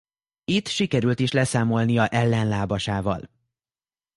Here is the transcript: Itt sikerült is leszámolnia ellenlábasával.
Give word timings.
Itt 0.43 0.67
sikerült 0.67 1.19
is 1.19 1.31
leszámolnia 1.31 2.07
ellenlábasával. 2.07 3.29